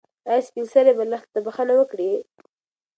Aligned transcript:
ایا 0.27 0.45
سپین 0.47 0.65
سرې 0.73 0.93
به 0.97 1.03
لښتې 1.11 1.31
ته 1.33 1.39
بښنه 1.45 1.73
وکړي؟ 1.77 2.11